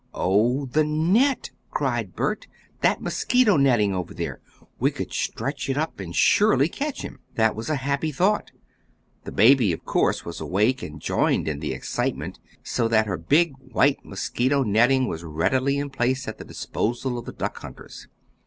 "Oh, 0.15 0.65
the 0.65 0.83
net!" 0.83 1.51
cried 1.69 2.15
Bert, 2.15 2.47
"that 2.81 3.03
mosquito 3.03 3.55
netting 3.55 3.93
over 3.93 4.15
there. 4.15 4.39
We 4.79 4.89
could 4.89 5.13
stretch 5.13 5.69
it 5.69 5.77
up 5.77 5.99
and 5.99 6.15
surely 6.15 6.69
catch 6.69 7.03
him." 7.03 7.19
This 7.35 7.53
was 7.53 7.69
a 7.69 7.75
happy 7.85 8.11
thought. 8.11 8.49
The 9.25 9.31
baby, 9.31 9.71
of 9.71 9.85
course, 9.85 10.25
was 10.25 10.41
awake 10.41 10.81
and 10.81 10.99
joined 10.99 11.47
in 11.47 11.59
the 11.59 11.71
excitement, 11.73 12.39
so 12.63 12.87
that 12.87 13.05
her 13.05 13.15
big 13.15 13.53
white 13.59 14.03
mosquito 14.03 14.63
netting 14.63 15.07
was 15.07 15.23
readily 15.23 15.87
placed 15.89 16.27
at 16.27 16.39
the 16.39 16.45
disposal 16.45 17.19
of 17.19 17.25
the 17.27 17.31
duck 17.31 17.59
hunters. 17.59 18.07